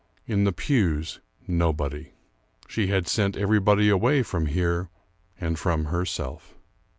[0.25, 2.11] In the pews nobody.
[2.67, 4.89] She had sent everybody away from here
[5.39, 6.55] and from herself.